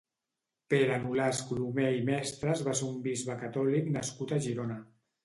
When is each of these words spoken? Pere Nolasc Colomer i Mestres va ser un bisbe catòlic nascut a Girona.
Pere 0.73 0.93
Nolasc 1.01 1.43
Colomer 1.49 1.89
i 1.97 2.01
Mestres 2.07 2.63
va 2.69 2.73
ser 2.79 2.87
un 2.87 2.97
bisbe 3.09 3.37
catòlic 3.43 3.93
nascut 3.99 4.35
a 4.39 4.41
Girona. 4.49 4.79